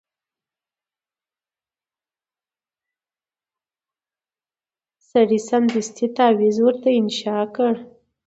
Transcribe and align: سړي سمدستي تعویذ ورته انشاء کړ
سړي 5.09 5.39
سمدستي 5.49 6.07
تعویذ 6.17 6.57
ورته 6.65 6.89
انشاء 7.01 7.43
کړ 7.55 7.73